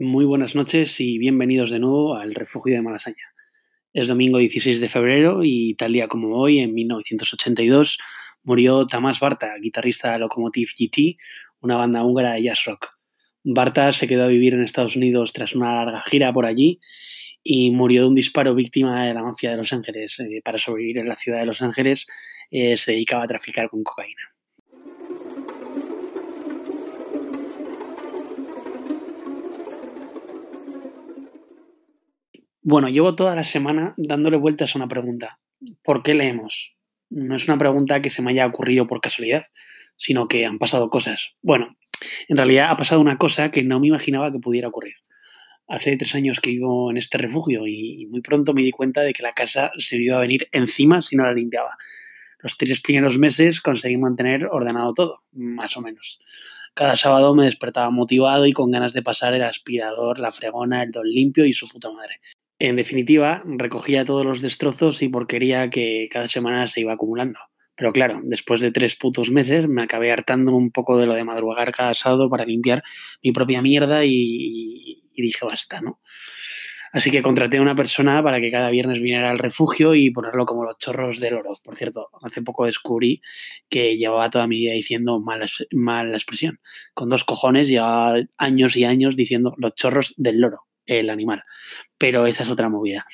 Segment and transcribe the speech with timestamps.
[0.00, 3.34] Muy buenas noches y bienvenidos de nuevo al Refugio de Malasaña.
[3.92, 7.98] Es domingo 16 de febrero y tal día como hoy, en 1982,
[8.44, 11.16] murió Tamás Barta, guitarrista de Locomotive GT,
[11.62, 12.90] una banda húngara de jazz rock.
[13.42, 16.78] Barta se quedó a vivir en Estados Unidos tras una larga gira por allí
[17.42, 20.20] y murió de un disparo víctima de la mafia de Los Ángeles.
[20.20, 22.06] Eh, para sobrevivir en la ciudad de Los Ángeles
[22.52, 24.37] eh, se dedicaba a traficar con cocaína.
[32.70, 35.40] Bueno, llevo toda la semana dándole vueltas a una pregunta.
[35.82, 36.76] ¿Por qué leemos?
[37.08, 39.46] No es una pregunta que se me haya ocurrido por casualidad,
[39.96, 41.34] sino que han pasado cosas.
[41.40, 41.78] Bueno,
[42.28, 44.96] en realidad ha pasado una cosa que no me imaginaba que pudiera ocurrir.
[45.66, 49.14] Hace tres años que vivo en este refugio y muy pronto me di cuenta de
[49.14, 51.74] que la casa se iba a venir encima si no la limpiaba.
[52.38, 56.20] Los tres primeros meses conseguí mantener ordenado todo, más o menos.
[56.74, 60.90] Cada sábado me despertaba motivado y con ganas de pasar el aspirador, la fregona, el
[60.90, 62.20] don limpio y su puta madre.
[62.60, 67.38] En definitiva, recogía todos los destrozos y porquería que cada semana se iba acumulando.
[67.76, 71.22] Pero claro, después de tres putos meses me acabé hartando un poco de lo de
[71.22, 72.82] madrugar cada sábado para limpiar
[73.22, 76.00] mi propia mierda y, dije basta, ¿no?
[76.92, 80.44] Así que contraté a una persona para que cada viernes viniera al refugio y ponerlo
[80.46, 81.50] como los chorros del oro.
[81.62, 83.20] Por cierto, hace poco descubrí
[83.68, 86.58] que llevaba toda mi vida diciendo mal, mal la expresión.
[86.94, 91.44] Con dos cojones llevaba años y años diciendo los chorros del loro el animal.
[91.96, 93.06] Pero esa es otra movida.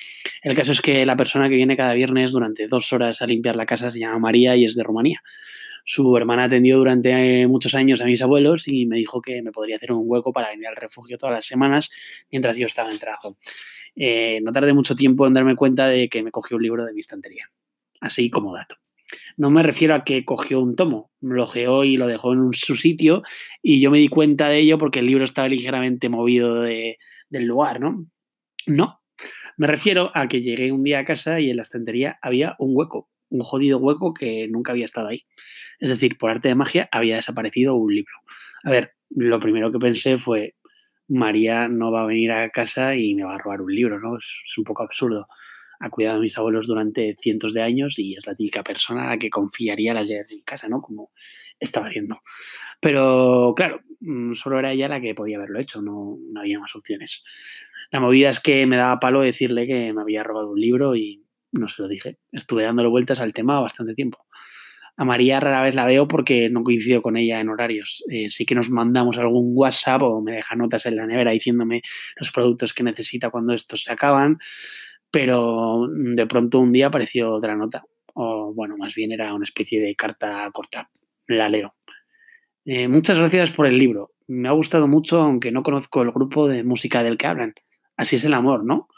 [0.42, 3.56] El caso es que la persona que viene cada viernes durante dos horas a limpiar
[3.56, 5.22] la casa se llama María y es de Rumanía.
[5.84, 9.76] Su hermana atendió durante muchos años a mis abuelos y me dijo que me podría
[9.76, 11.90] hacer un hueco para venir al refugio todas las semanas
[12.30, 13.36] mientras yo estaba en trabajo.
[13.94, 16.94] Eh, no tardé mucho tiempo en darme cuenta de que me cogió un libro de
[16.94, 17.50] mi estantería.
[18.00, 18.76] Así como dato.
[19.36, 22.74] No me refiero a que cogió un tomo, lo geó y lo dejó en su
[22.76, 23.22] sitio
[23.62, 27.44] y yo me di cuenta de ello porque el libro estaba ligeramente movido de, del
[27.44, 28.06] lugar, ¿no?
[28.66, 29.02] No,
[29.56, 32.70] me refiero a que llegué un día a casa y en la estantería había un
[32.74, 35.26] hueco, un jodido hueco que nunca había estado ahí.
[35.78, 38.14] Es decir, por arte de magia había desaparecido un libro.
[38.64, 40.54] A ver, lo primero que pensé fue,
[41.08, 44.16] María no va a venir a casa y me va a robar un libro, ¿no?
[44.16, 44.24] Es,
[44.56, 45.28] un poco absurdo.
[45.84, 49.10] Ha cuidado a mis abuelos durante cientos de años y es la típica persona a
[49.10, 50.80] la que confiaría las llaves de mi casa, ¿no?
[50.80, 51.10] Como
[51.60, 52.22] estaba haciendo.
[52.80, 56.74] Pero claro, mm, solo era ella la que podía haberlo hecho, no, no había más
[56.74, 57.22] opciones.
[57.90, 61.22] La movida es que me daba palo decirle que me había robado un libro y
[61.52, 62.18] no se lo dije.
[62.32, 64.24] Estuve dándole vueltas al tema bastante tiempo.
[64.96, 68.04] A María rara vez la veo porque no coincido con ella en horarios.
[68.08, 71.82] Eh, sí que nos mandamos algún WhatsApp o me deja notas en la nevera diciéndome
[72.16, 74.38] los productos que necesita cuando estos se acaban,
[75.14, 77.84] pero de pronto un día apareció otra nota.
[78.14, 80.90] O bueno, más bien era una especie de carta corta.
[81.28, 81.76] La leo.
[82.64, 84.10] Eh, muchas gracias por el libro.
[84.26, 87.54] Me ha gustado mucho, aunque no conozco el grupo de música del que hablan.
[87.96, 88.88] Así es el amor, ¿no?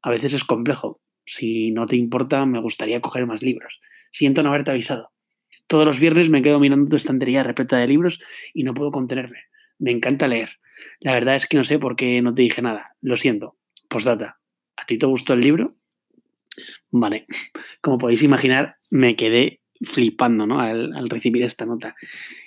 [0.00, 1.02] A veces es complejo.
[1.26, 3.78] Si no te importa, me gustaría coger más libros.
[4.10, 5.10] Siento no haberte avisado.
[5.66, 8.20] Todos los viernes me quedo mirando tu estantería repleta de libros
[8.54, 9.40] y no puedo contenerme.
[9.78, 10.48] Me encanta leer.
[11.00, 12.96] La verdad es que no sé por qué no te dije nada.
[13.02, 13.58] Lo siento.
[13.90, 14.37] Postdata.
[14.88, 15.76] ¿A ti te gustó el libro?
[16.90, 17.26] Vale.
[17.82, 20.60] Como podéis imaginar, me quedé flipando ¿no?
[20.60, 21.94] al, al recibir esta nota.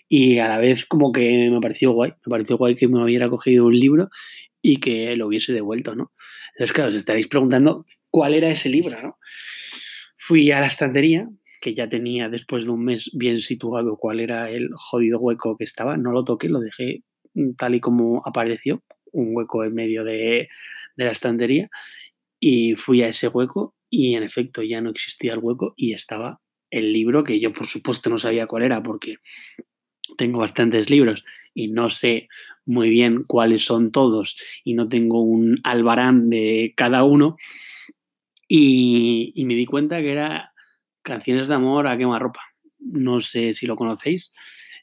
[0.10, 2.14] Y a la vez como que me pareció guay.
[2.26, 4.10] Me pareció guay que me hubiera cogido un libro
[4.60, 6.14] y que lo hubiese devuelto, ¿no?
[6.56, 9.20] Entonces, claro, os estaréis preguntando cuál era ese libro, ¿no?
[10.16, 11.30] Fui a la estantería,
[11.62, 15.64] que ya tenía después de un mes bien situado cuál era el jodido hueco que
[15.64, 17.04] estaba, no lo toqué, lo dejé
[17.60, 18.82] tal y como apareció,
[19.12, 20.50] un hueco en medio de,
[20.96, 21.70] de la estantería,
[22.42, 26.42] y fui a ese hueco y en efecto ya no existía el hueco y estaba
[26.72, 29.18] el libro que yo por supuesto no sabía cuál era porque
[30.18, 32.28] tengo bastantes libros y no sé
[32.66, 37.38] muy bien cuáles son todos y no tengo un albarán de cada uno.
[38.48, 40.54] Y, me di cuenta que era
[41.04, 42.42] Canciones de Amor a quemarropa.
[42.80, 44.34] No sé si lo conocéis.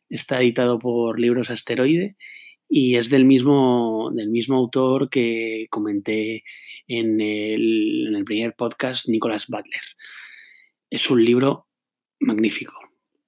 [0.08, 2.16] Está editado por Libros Asteroide
[2.68, 6.44] y es del mismo, del mismo autor que comenté
[6.86, 9.82] en el, en el primer podcast, Nicolás Butler.
[10.90, 11.66] Es un libro
[12.20, 12.74] magnífico.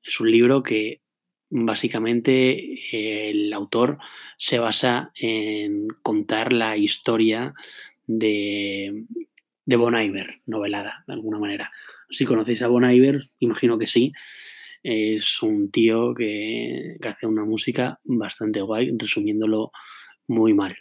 [0.03, 1.01] Es un libro que
[1.53, 3.99] Básicamente el autor
[4.37, 7.55] se basa en contar la historia
[8.07, 9.05] de,
[9.67, 11.73] de Bon Iver, novelada de alguna manera.
[12.09, 14.13] Si conocéis a Bon Iver, imagino que sí.
[14.83, 19.73] Es un tío que, que hace una música bastante guay, resumiéndolo
[20.27, 20.77] muy mal.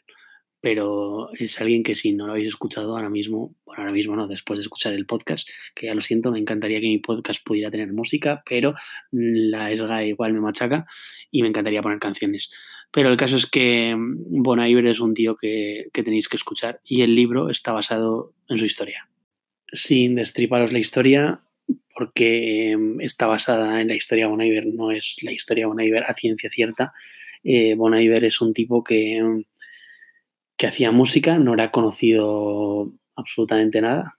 [0.61, 4.27] pero es alguien que si no lo habéis escuchado ahora mismo, bueno, ahora mismo no,
[4.27, 7.71] después de escuchar el podcast, que ya lo siento, me encantaría que mi podcast pudiera
[7.71, 8.73] tener música, pero
[9.11, 10.85] la ESGA igual me machaca
[11.31, 12.51] y me encantaría poner canciones.
[12.91, 16.35] Pero el caso es que mm, Bon Iver es un tío que, que tenéis que
[16.35, 19.07] escuchar y el libro está basado en su historia.
[19.71, 21.41] Sin destriparos la historia,
[21.95, 25.67] porque mm, está basada en la historia de Bon Iver, no es la historia de
[25.67, 26.93] Bon Iver a ciencia cierta.
[27.43, 29.43] Eh, bon Iver es un tipo que mm,
[30.59, 34.11] que hacía música, no era conocido absolutamente nada.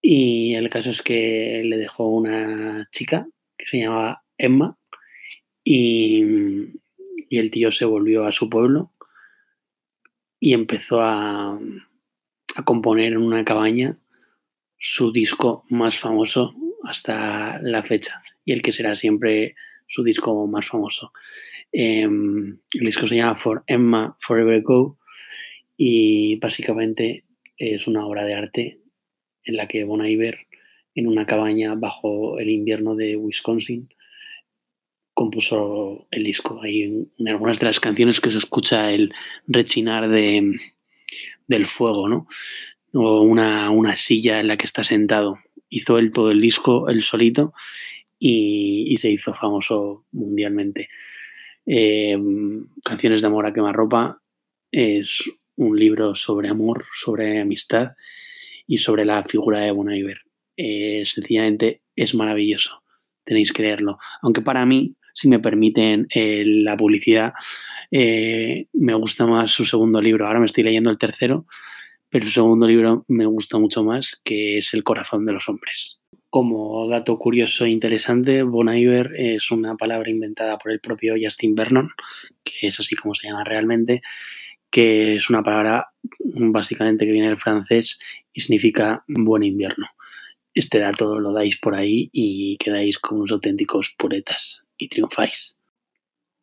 [0.00, 3.26] Y el caso es que le dejó una chica
[3.56, 4.78] que se llamaba Emma
[5.64, 6.22] y,
[7.28, 8.92] y el tío se volvió a su pueblo
[10.38, 11.58] y empezó a,
[12.54, 13.98] a componer en una cabaña
[14.78, 16.54] su disco más famoso
[16.84, 19.54] hasta la fecha y el que será siempre
[19.86, 21.12] su disco más famoso.
[21.72, 24.98] Eh, el disco se llama For Emma Forever Go
[25.76, 27.24] y básicamente
[27.56, 28.80] es una obra de arte
[29.44, 30.46] en la que Bon Iver,
[30.94, 33.88] en una cabaña bajo el invierno de Wisconsin,
[35.14, 36.60] compuso el disco.
[36.62, 39.12] Hay en algunas de las canciones que se escucha el
[39.46, 40.54] rechinar de,
[41.46, 42.28] del fuego, ¿no?
[42.92, 45.38] O una, una, silla en la que está sentado.
[45.68, 47.52] Hizo él todo el disco, él solito,
[48.18, 50.88] y, se hizo famoso mundialmente.
[51.66, 52.18] Eh,
[52.82, 54.20] canciones de amor a quemarropa
[54.72, 57.92] es un libro sobre amor, sobre amistad
[58.66, 60.22] y sobre la figura de Bon Iver.
[60.56, 62.82] Eh, sencillamente es maravilloso,
[63.24, 63.98] tenéis que leerlo.
[64.22, 67.32] Aunque para mí, si me permiten eh, la publicidad,
[67.90, 70.26] eh, me gusta más su segundo libro.
[70.26, 71.46] Ahora me estoy leyendo el tercero,
[72.10, 75.98] pero su segundo libro me gusta mucho más, que es El corazón de los hombres.
[76.30, 81.54] Como dato curioso e interesante, Bon Iver es una palabra inventada por el propio Justin
[81.54, 81.90] Vernon,
[82.44, 84.02] que es así como se llama realmente,
[84.70, 85.88] que es una palabra
[86.18, 87.98] básicamente que viene del francés
[88.32, 89.86] y significa buen invierno.
[90.54, 95.56] Este dato lo dais por ahí y quedáis como unos auténticos poetas y triunfáis.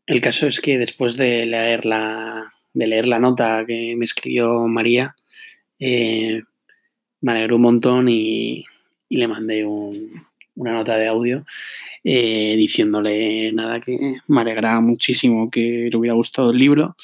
[0.07, 4.67] El caso es que después de leer la, de leer la nota que me escribió
[4.67, 5.15] María,
[5.79, 6.43] eh,
[7.21, 8.65] me alegró un montón y,
[9.09, 10.25] le mandé un,
[10.55, 11.45] una nota de audio
[12.03, 16.95] eh, diciéndole nada que me alegraba muchísimo que le hubiera gustado el libro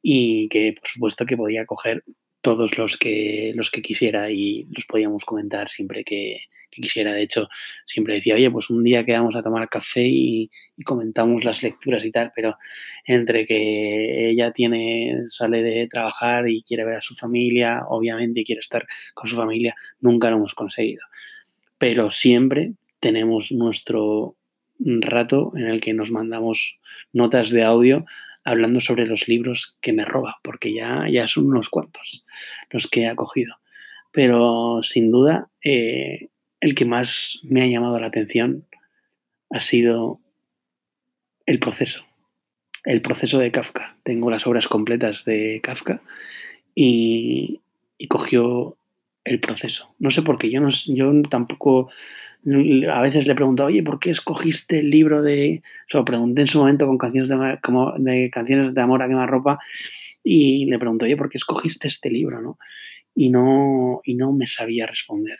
[0.00, 2.04] y que por supuesto que podía coger
[2.40, 6.40] todos los que los que quisiera y los podíamos comentar siempre que,
[6.70, 7.12] que quisiera.
[7.12, 7.48] De hecho,
[7.86, 10.50] siempre decía, oye, pues un día quedamos a tomar café y,
[10.84, 12.56] comentamos las lecturas y tal, pero
[13.04, 18.44] entre que ella tiene, sale de trabajar y quiere ver a su familia, obviamente, y
[18.44, 21.02] quiere estar con su familia, nunca lo hemos conseguido.
[21.78, 24.36] Pero siempre tenemos nuestro
[24.78, 26.78] rato en el que nos mandamos
[27.12, 28.04] notas de audio
[28.44, 32.24] hablando sobre los libros que me roba, porque ya, ya son unos cuantos
[32.70, 33.56] los que he acogido.
[34.12, 36.28] Pero sin duda, eh,
[36.60, 38.66] el que más me ha llamado la atención
[39.50, 40.20] ha sido
[41.46, 42.04] el proceso,
[42.84, 43.96] el proceso de Kafka.
[44.04, 46.02] Tengo las obras completas de Kafka
[46.74, 47.60] y,
[48.08, 48.76] cogió
[49.24, 49.94] el proceso.
[49.98, 51.90] No sé por qué, yo, no, yo tampoco
[52.90, 55.62] a veces le pregunto, oye, ¿por qué escogiste el libro de...?
[55.86, 59.08] Se lo pregunté en su momento con canciones de, como de canciones de amor a
[59.08, 59.58] quemarropa
[60.24, 62.40] y le pregunto, oye, ¿por qué escogiste este libro?
[62.40, 62.58] ¿no?
[63.14, 65.38] Y, no, y no me sabía responder.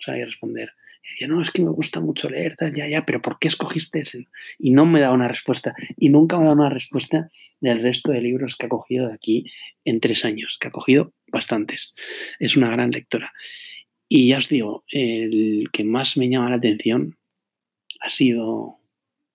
[0.00, 0.72] Sabía responder.
[1.02, 3.48] Y decía, no, es que me gusta mucho leer, tal, ya, ya, pero ¿por qué
[3.48, 4.28] escogiste ese?
[4.58, 5.74] Y no me da una respuesta.
[5.96, 9.44] Y nunca me da una respuesta del resto de libros que ha cogido de aquí
[9.84, 11.94] en tres años, que ha cogido bastantes.
[12.38, 13.32] Es una gran lectora.
[14.08, 17.16] Y ya os digo, el que más me llama la atención
[18.00, 18.78] ha sido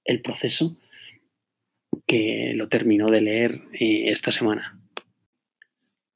[0.04, 0.78] el proceso
[2.06, 4.80] que lo terminó de leer eh, esta semana.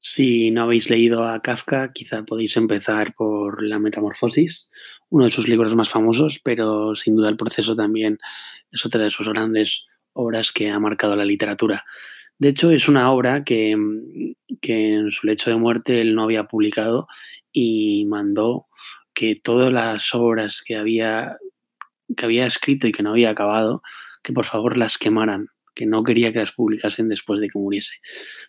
[0.02, 4.70] Si no habéis leído a Kafka, quizá podéis empezar por La Metamorfosis,
[5.10, 8.18] uno de sus libros más famosos, pero sin duda el proceso también
[8.72, 11.84] es otra de sus grandes obras que ha marcado la literatura.
[12.38, 13.76] De hecho, es una obra que,
[14.62, 17.06] que en su lecho de muerte él no había publicado
[17.52, 18.64] y mandó
[19.12, 21.36] que todas las obras que había,
[22.16, 23.82] que había escrito y que no había acabado,
[24.22, 25.48] que por favor las quemaran,
[25.80, 27.94] que no quería que las publicasen después de que muriese.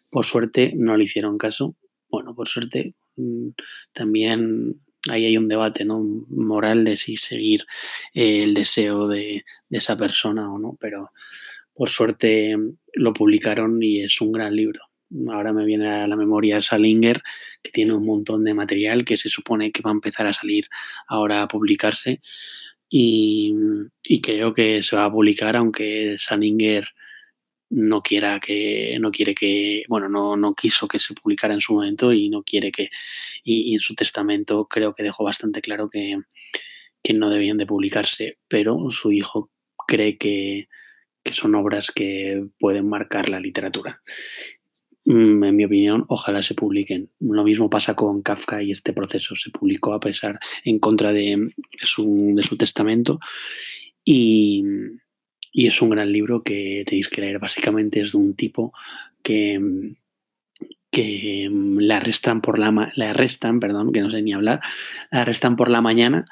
[0.09, 1.77] Por suerte no le hicieron caso.
[2.09, 3.51] Bueno, por suerte mm,
[3.93, 6.03] también ahí hay un debate ¿no?
[6.27, 7.61] moral de si seguir
[8.13, 11.11] eh, el deseo de, esa persona o no, pero
[11.73, 12.57] por suerte
[12.95, 14.81] lo publicaron y es un gran libro.
[15.29, 17.21] Ahora me viene a la memoria Salinger,
[17.63, 20.67] que tiene un montón de material que se supone que va a empezar a salir
[21.07, 22.21] ahora a publicarse.
[22.89, 23.53] Y
[24.21, 26.89] creo que se va a publicar, aunque Salinger
[27.71, 31.73] no quiera que, no quiere que, bueno, no, no quiso que se publicara en su
[31.73, 32.89] momento y no quiere que,
[33.43, 36.19] y, en su testamento creo que dejó bastante claro que,
[37.01, 39.49] que no debían de publicarse, pero su hijo
[39.87, 40.67] cree que,
[41.23, 44.01] que son obras que pueden marcar la literatura.
[45.05, 47.09] Mm, en mi opinión, ojalá se publiquen.
[47.19, 49.35] Lo mismo pasa con Kafka y este proceso.
[49.35, 53.19] Se publicó a pesar, en contra de su, de su testamento.
[54.03, 54.63] Y,
[55.51, 57.39] y, es un gran libro que tenéis que leer.
[57.39, 58.73] Básicamente es de un tipo
[59.23, 59.59] que,
[60.89, 64.61] que le arrestan por la le arrestan, perdón, que no sé ni hablar,
[65.11, 66.25] la arrestan por la mañana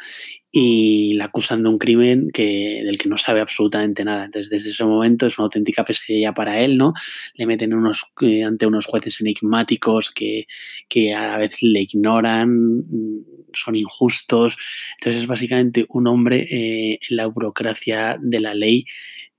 [0.52, 4.26] y la acusan de un crimen que, del que no sabe absolutamente nada.
[4.26, 6.94] Entonces, desde ese momento es una auténtica pesadilla para él, ¿no?
[7.36, 10.48] Le meten unos, eh, ante unos jueces enigmáticos que,
[10.88, 12.84] que a veces le ignoran,
[13.54, 14.58] son injustos.
[14.98, 18.86] Entonces, es básicamente un hombre eh, en la burocracia de la ley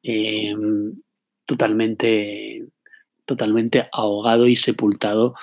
[0.02, 0.54] eh,
[1.44, 2.66] totalmente,
[3.24, 5.34] totalmente ahogado y sepultado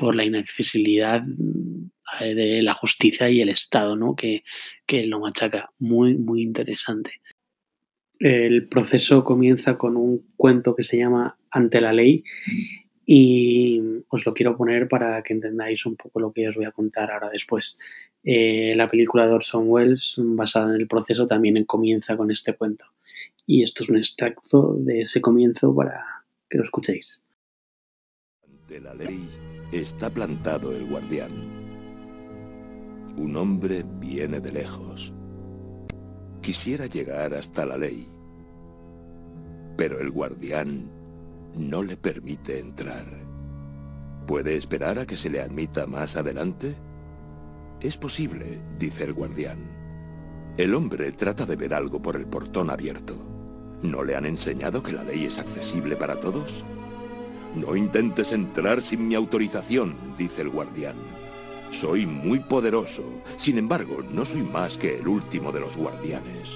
[0.00, 1.22] por la inaccesibilidad
[2.22, 4.16] eh, de la justicia y el Estado, ¿no?
[4.16, 4.44] Que,
[4.86, 5.72] que lo machaca.
[5.78, 7.20] Muy, muy interesante.
[8.18, 12.24] El proceso comienza con un cuento que se llama Ante la ley
[13.04, 13.78] y
[14.08, 17.10] os lo quiero poner para que entendáis un poco lo que os voy a contar
[17.10, 17.78] ahora después.
[18.24, 22.86] Eh, la película de Orson Welles, basada en el proceso, también comienza con este cuento.
[23.46, 27.20] Y esto es un extracto de ese comienzo para que lo escuchéis.
[28.42, 31.60] Ante la ley está plantado el guardián
[33.20, 35.12] un hombre viene de lejos.
[36.40, 38.08] Quisiera llegar hasta la ley,
[39.76, 40.90] pero el guardián
[41.54, 43.06] no le permite entrar.
[44.26, 46.74] ¿Puede esperar a que se le admita más adelante?
[47.80, 49.58] Es posible, dice el guardián.
[50.56, 53.16] El hombre trata de ver algo por el portón abierto.
[53.82, 56.50] ¿No le han enseñado que la ley es accesible para todos?
[57.54, 60.96] No intentes entrar sin mi autorización, dice el guardián.
[61.80, 63.02] Soy muy poderoso.
[63.38, 66.48] Sin embargo, no soy más que el último de los guardianes.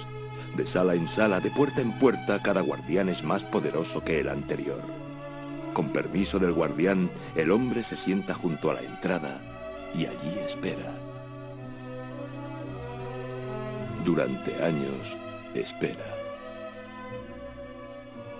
[0.56, 4.28] De sala en sala, de puerta en puerta, cada guardián es más poderoso que el
[4.28, 4.80] anterior.
[5.72, 9.40] Con permiso del guardián, el hombre se sienta junto a la entrada
[9.94, 10.94] y allí espera.
[14.04, 15.00] Durante años,
[15.54, 16.04] espera.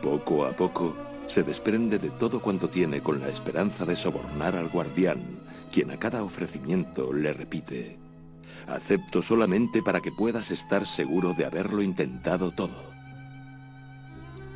[0.03, 0.95] Poco a poco,
[1.29, 5.23] se desprende de todo cuanto tiene con la esperanza de sobornar al guardián,
[5.73, 7.97] quien a cada ofrecimiento le repite,
[8.67, 12.95] acepto solamente para que puedas estar seguro de haberlo intentado todo.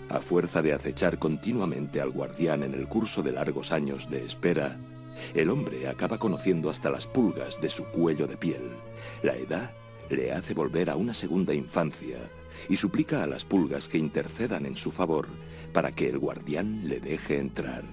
[0.09, 4.77] A fuerza de acechar continuamente al guardián en el curso de largos años de espera,
[5.35, 8.71] el hombre acaba conociendo hasta las pulgas de su cuello de piel.
[9.23, 9.71] La edad
[10.09, 12.19] le hace volver a una segunda infancia
[12.69, 15.29] y suplica a las pulgas que intercedan en su favor
[15.73, 17.85] para que el guardián le deje entrar.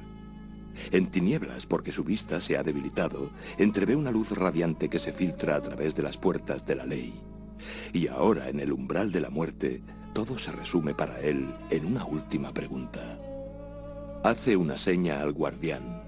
[0.91, 5.55] En tinieblas, porque su vista se ha debilitado, entrevé una luz radiante que se filtra
[5.55, 7.13] a través de las puertas de la ley.
[7.93, 9.81] Y ahora, en el umbral de la muerte,
[10.13, 13.19] todo se resume para él en una última pregunta.
[14.23, 16.01] Hace una seña al guardián.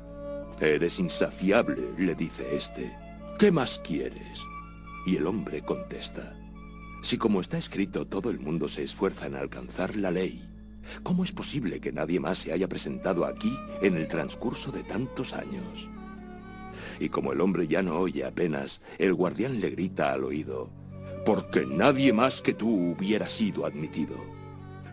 [0.60, 2.92] Eres insaciable, le dice éste.
[3.38, 4.40] ¿Qué más quieres?
[5.06, 6.34] Y el hombre contesta.
[7.04, 10.44] Si como está escrito todo el mundo se esfuerza en alcanzar la ley,
[11.04, 15.34] ¿Cómo es posible que nadie más se haya presentado aquí en el transcurso de tantos
[15.34, 15.88] años?
[17.00, 20.70] Y como el hombre ya no oye apenas, el guardián le grita al oído,
[21.26, 24.16] porque nadie más que tú hubiera sido admitido.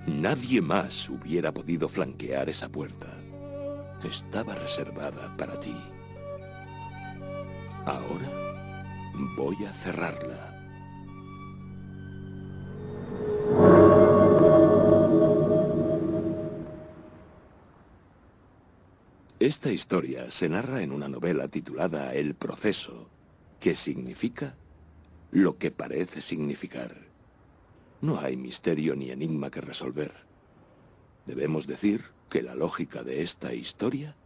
[0.07, 3.07] Nadie más hubiera podido flanquear esa puerta.
[4.03, 5.75] Estaba reservada para ti.
[7.87, 8.31] Ahora
[9.37, 10.54] voy a cerrarla.
[19.45, 23.11] Esta historia se narra en una novela titulada El proceso,
[23.61, 24.55] que significa
[25.33, 26.97] lo que parece significar.
[28.01, 30.15] No hay misterio ni enigma que resolver.
[31.27, 34.17] Debemos decir que la lógica de esta historia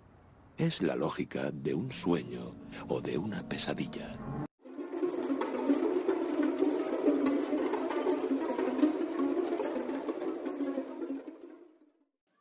[0.57, 2.55] es la lógica de un sueño
[2.87, 4.48] o de una pesadilla.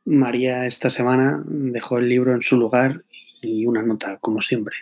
[0.10, 3.04] María esta semana dejó el libro en su lugar
[3.42, 4.74] y una nota, como siempre.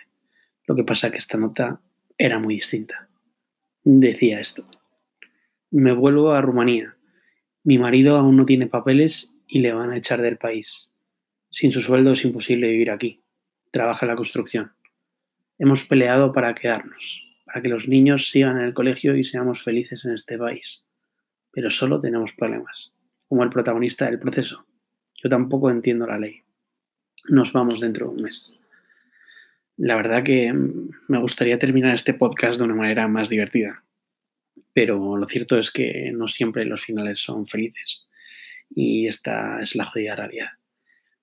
[0.68, 1.80] Lo que pasa que esta nota
[2.16, 3.08] era muy distinta.
[3.82, 4.68] Decía esto.
[5.72, 6.94] Me vuelvo a Rumanía.
[7.64, 10.90] Mi marido aún no tiene papeles y le van a echar del país.
[11.50, 13.20] Sin su sueldo es imposible vivir aquí.
[13.72, 14.74] Trabaja en la construcción.
[15.58, 20.04] Hemos peleado para quedarnos, para que los niños sigan en el colegio y seamos felices
[20.04, 20.84] en este país.
[21.50, 22.92] Pero solo tenemos problemas,
[23.26, 24.65] como el protagonista del proceso
[25.26, 26.44] Yo tampoco entiendo la ley.
[27.30, 28.56] Nos vamos dentro de un mes.
[29.76, 33.82] La verdad que me gustaría terminar este podcast de una manera más divertida,
[34.72, 38.06] pero lo cierto es que no siempre los finales son felices
[38.70, 40.50] y esta es la jodida realidad.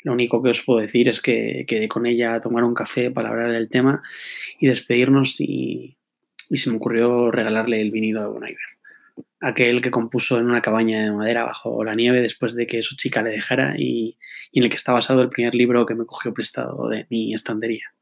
[0.02, 3.10] Lo único que os puedo decir es que quedé con ella a tomar un café
[3.10, 4.04] para hablar del tema
[4.60, 5.96] y despedirnos y,
[6.52, 8.44] se me ocurrió regalarle el vinilo de Bon
[9.40, 12.96] aquel que compuso en una cabaña de madera bajo la nieve después de que su
[12.96, 14.18] chica le dejara y,
[14.54, 17.94] en el que está basado el primer libro que me cogió prestado de mi estantería.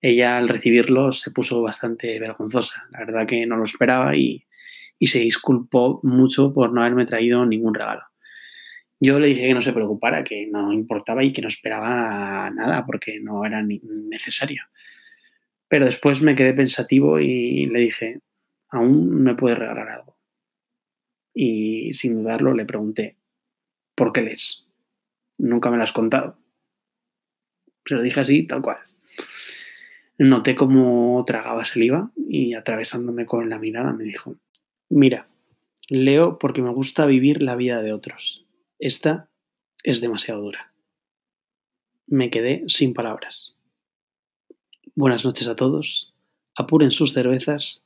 [0.00, 4.46] Ella al recibirlo se puso bastante vergonzosa, la verdad que no lo esperaba y,
[4.98, 8.02] y se disculpó mucho por no haberme traído ningún regalo.
[9.00, 12.86] Yo le dije que no se preocupara, que no importaba y que no esperaba nada
[12.86, 14.62] porque no era necesario.
[15.68, 18.20] Pero después me quedé pensativo y le dije,
[18.70, 20.13] aún me puede regalar algo.
[21.34, 23.16] Y sin dudarlo le pregunté,
[23.94, 24.66] ¿por qué lees?
[25.36, 26.38] Nunca me lo has contado.
[27.84, 28.78] Se lo dije así, tal cual.
[30.16, 34.36] Noté cómo tragaba saliva y atravesándome con la mirada me dijo,
[34.88, 35.28] mira,
[35.88, 38.44] leo porque me gusta vivir la vida de otros
[38.84, 39.30] esta
[39.82, 40.74] es demasiado dura.
[42.06, 43.56] Me quedé sin palabras.
[44.94, 46.14] Buenas noches a todos.
[46.54, 47.82] Apuren sus cervezas.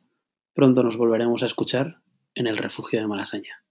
[0.55, 2.00] Pronto nos volveremos a escuchar
[2.38, 3.64] en el refugio de Malasaña.